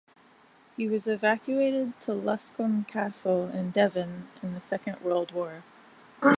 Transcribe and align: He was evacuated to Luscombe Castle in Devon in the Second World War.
He 0.77 0.87
was 0.87 1.05
evacuated 1.05 1.93
to 2.01 2.13
Luscombe 2.15 2.85
Castle 2.87 3.49
in 3.49 3.69
Devon 3.69 4.29
in 4.41 4.55
the 4.55 4.59
Second 4.61 4.99
World 5.01 5.31
War. 5.31 5.63